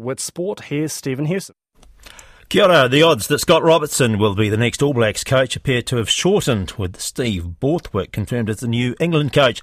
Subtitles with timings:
[0.00, 1.54] With sport, here's Stephen Hewson.
[2.48, 2.88] Kia ora.
[2.88, 6.08] The odds that Scott Robertson will be the next All Blacks coach appear to have
[6.08, 9.60] shortened, with Steve Borthwick confirmed as the new England coach.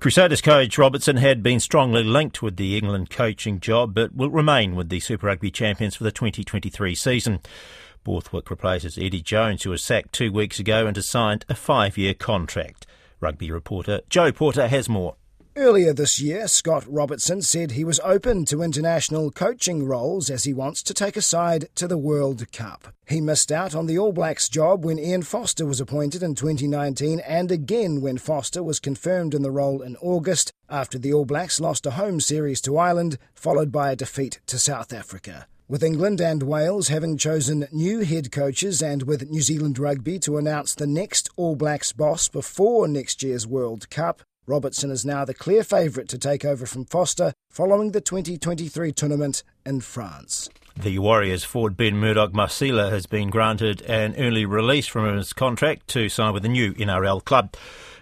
[0.00, 4.74] Crusaders coach Robertson had been strongly linked with the England coaching job, but will remain
[4.74, 7.40] with the Super Rugby champions for the 2023 season.
[8.04, 11.98] Borthwick replaces Eddie Jones, who was sacked two weeks ago and has signed a five
[11.98, 12.86] year contract.
[13.20, 15.16] Rugby reporter Joe Porter has more.
[15.56, 20.52] Earlier this year, Scott Robertson said he was open to international coaching roles as he
[20.52, 22.88] wants to take a side to the World Cup.
[23.06, 27.20] He missed out on the All Blacks job when Ian Foster was appointed in 2019
[27.20, 31.60] and again when Foster was confirmed in the role in August after the All Blacks
[31.60, 35.46] lost a home series to Ireland, followed by a defeat to South Africa.
[35.68, 40.36] With England and Wales having chosen new head coaches and with New Zealand Rugby to
[40.36, 45.32] announce the next All Blacks boss before next year's World Cup, Robertson is now the
[45.32, 50.50] clear favourite to take over from Foster following the 2023 tournament in France.
[50.76, 55.88] The Warriors forward Ben Murdoch Masila has been granted an early release from his contract
[55.88, 57.54] to sign with a new NRL club.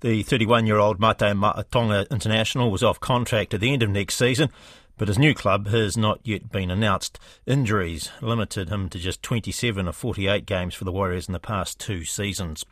[0.00, 3.88] The 31 year old Mate Ma'a Tonga International was off contract at the end of
[3.88, 4.50] next season,
[4.98, 7.18] but his new club has not yet been announced.
[7.46, 11.78] Injuries limited him to just 27 of 48 games for the Warriors in the past
[11.78, 12.64] two seasons.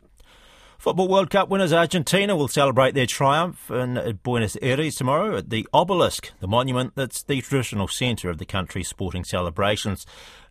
[0.85, 5.67] Football World Cup winners Argentina will celebrate their triumph in Buenos Aires tomorrow at the
[5.73, 10.05] Obelisk, the monument that's the traditional centre of the country's sporting celebrations.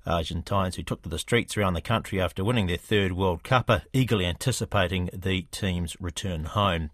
[0.04, 3.70] Argentines who took to the streets around the country after winning their third World Cup
[3.70, 6.90] are eagerly anticipating the team's return home.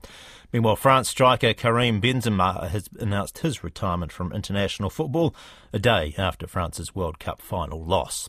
[0.53, 5.35] Meanwhile, France striker Karim Benzema has announced his retirement from international football
[5.73, 8.29] a day after France's World Cup final loss.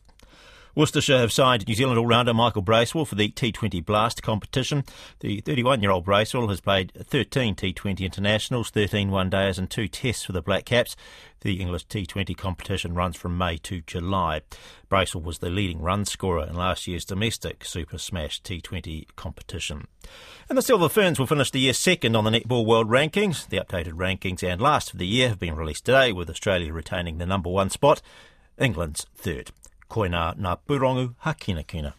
[0.73, 4.85] Worcestershire have signed New Zealand all-rounder Michael Bracewell for the T20 Blast competition.
[5.19, 10.41] The 31-year-old Bracewell has played 13 T20 internationals, 13 one-days and two tests for the
[10.41, 10.95] Black Caps.
[11.41, 14.41] The English T20 competition runs from May to July.
[14.87, 19.87] Bracewell was the leading run scorer in last year's domestic Super Smash T20 competition.
[20.47, 23.47] And the Silver Ferns will finish the year second on the Netball World Rankings.
[23.47, 27.17] The updated rankings and last for the year have been released today, with Australia retaining
[27.17, 28.01] the number one spot,
[28.57, 29.51] England's third.
[29.91, 31.89] koe nā, nā pūrongu hakina kina.